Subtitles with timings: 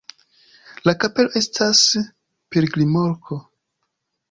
[0.89, 1.83] La kapelo estas
[2.57, 3.41] pilgrimloko.